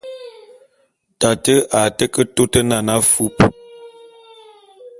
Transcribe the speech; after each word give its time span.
Tate 1.25 1.55
a 1.81 1.83
té 1.97 2.05
ke 2.13 2.23
tôt 2.35 2.53
nane 2.69 2.93
afúp. 2.99 3.35